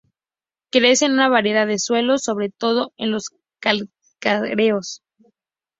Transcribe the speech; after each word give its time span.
Crece 0.71 1.05
en 1.05 1.11
una 1.11 1.29
variedad 1.29 1.67
de 1.67 1.77
suelos, 1.77 2.23
sobre 2.23 2.49
todo 2.49 2.91
en 2.97 3.11
los 3.11 3.29
calcáreos. 3.59 5.03